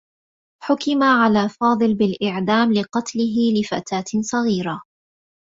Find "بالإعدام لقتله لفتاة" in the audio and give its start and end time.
1.95-4.21